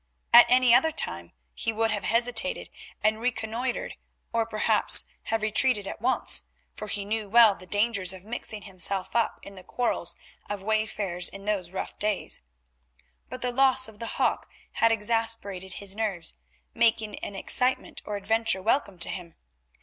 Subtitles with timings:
[0.33, 2.71] At any other time he would have hesitated
[3.03, 3.93] and reconnoitred,
[4.33, 9.15] or, perhaps, have retreated at once, for he knew well the dangers of mixing himself
[9.15, 10.15] up in the quarrels
[10.49, 12.41] of wayfarers in those rough days.
[13.29, 16.33] But the loss of the hawk had exasperated his nerves,
[16.73, 19.35] making any excitement or adventure welcome to him.